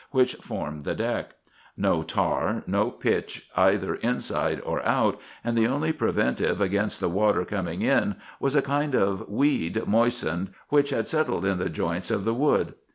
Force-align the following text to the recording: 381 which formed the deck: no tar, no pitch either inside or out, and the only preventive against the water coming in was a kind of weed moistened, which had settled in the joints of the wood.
381 0.13 0.19
which 0.19 0.43
formed 0.43 0.83
the 0.83 0.95
deck: 0.95 1.35
no 1.77 2.01
tar, 2.01 2.63
no 2.65 2.89
pitch 2.89 3.47
either 3.55 3.93
inside 3.97 4.59
or 4.61 4.81
out, 4.81 5.19
and 5.43 5.55
the 5.55 5.67
only 5.67 5.93
preventive 5.93 6.59
against 6.59 6.99
the 6.99 7.07
water 7.07 7.45
coming 7.45 7.83
in 7.83 8.15
was 8.39 8.55
a 8.55 8.63
kind 8.63 8.95
of 8.95 9.29
weed 9.29 9.85
moistened, 9.85 10.49
which 10.69 10.89
had 10.89 11.07
settled 11.07 11.45
in 11.45 11.59
the 11.59 11.69
joints 11.69 12.09
of 12.09 12.25
the 12.25 12.33
wood. 12.33 12.73